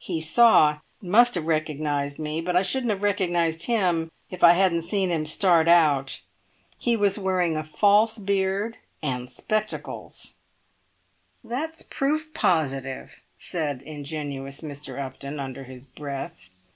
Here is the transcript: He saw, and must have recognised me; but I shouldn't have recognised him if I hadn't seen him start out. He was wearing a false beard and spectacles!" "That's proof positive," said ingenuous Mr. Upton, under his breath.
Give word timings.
He 0.00 0.20
saw, 0.20 0.78
and 1.00 1.10
must 1.12 1.36
have 1.36 1.46
recognised 1.46 2.18
me; 2.18 2.40
but 2.40 2.56
I 2.56 2.62
shouldn't 2.62 2.90
have 2.90 3.04
recognised 3.04 3.66
him 3.66 4.10
if 4.28 4.42
I 4.42 4.54
hadn't 4.54 4.82
seen 4.82 5.08
him 5.08 5.24
start 5.24 5.68
out. 5.68 6.20
He 6.76 6.96
was 6.96 7.16
wearing 7.16 7.56
a 7.56 7.62
false 7.62 8.18
beard 8.18 8.76
and 9.04 9.30
spectacles!" 9.30 10.34
"That's 11.44 11.84
proof 11.84 12.34
positive," 12.34 13.22
said 13.38 13.82
ingenuous 13.82 14.62
Mr. 14.62 15.00
Upton, 15.00 15.38
under 15.38 15.62
his 15.62 15.84
breath. 15.84 16.50